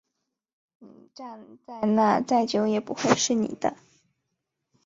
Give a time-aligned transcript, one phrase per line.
[0.79, 3.77] 你站在那再久也不会是你的